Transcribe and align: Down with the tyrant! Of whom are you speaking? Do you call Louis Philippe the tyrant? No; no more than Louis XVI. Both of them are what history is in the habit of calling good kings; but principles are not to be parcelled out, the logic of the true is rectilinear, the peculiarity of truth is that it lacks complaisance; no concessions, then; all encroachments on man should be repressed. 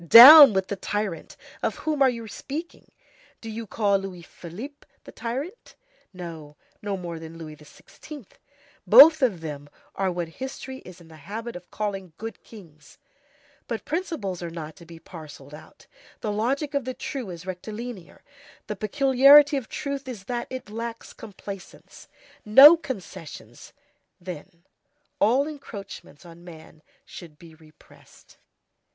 Down 0.07 0.53
with 0.53 0.65
the 0.69 0.75
tyrant! 0.77 1.37
Of 1.61 1.75
whom 1.75 2.01
are 2.01 2.09
you 2.09 2.27
speaking? 2.27 2.91
Do 3.39 3.51
you 3.51 3.67
call 3.67 3.99
Louis 3.99 4.23
Philippe 4.23 4.87
the 5.03 5.11
tyrant? 5.11 5.75
No; 6.11 6.55
no 6.81 6.97
more 6.97 7.19
than 7.19 7.37
Louis 7.37 7.55
XVI. 7.55 8.25
Both 8.87 9.21
of 9.21 9.41
them 9.41 9.69
are 9.93 10.11
what 10.11 10.27
history 10.41 10.79
is 10.79 11.01
in 11.01 11.07
the 11.07 11.17
habit 11.17 11.55
of 11.55 11.69
calling 11.69 12.13
good 12.17 12.41
kings; 12.43 12.97
but 13.67 13.85
principles 13.85 14.41
are 14.41 14.49
not 14.49 14.75
to 14.77 14.87
be 14.87 14.97
parcelled 14.97 15.53
out, 15.53 15.85
the 16.21 16.31
logic 16.31 16.73
of 16.73 16.83
the 16.83 16.95
true 16.95 17.29
is 17.29 17.45
rectilinear, 17.45 18.23
the 18.65 18.75
peculiarity 18.75 19.55
of 19.55 19.69
truth 19.69 20.07
is 20.07 20.23
that 20.23 20.47
it 20.49 20.71
lacks 20.71 21.13
complaisance; 21.13 22.07
no 22.43 22.75
concessions, 22.75 23.71
then; 24.19 24.63
all 25.19 25.47
encroachments 25.47 26.25
on 26.25 26.43
man 26.43 26.81
should 27.05 27.37
be 27.37 27.53
repressed. 27.53 28.37